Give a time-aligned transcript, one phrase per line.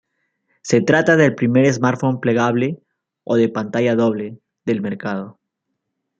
[0.63, 2.81] Se trata del primer smartphone plegable,
[3.23, 5.39] o de pantalla doble, del mercado.